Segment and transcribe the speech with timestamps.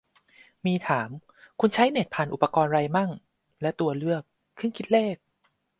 [0.65, 1.09] มีถาม
[1.59, 3.09] "คุณใช้เน็ตผ่านอุปกรณ์ไรมั่ง"
[3.61, 4.21] และตัวเลือก
[4.55, 5.15] "เครื่องคิดเลข"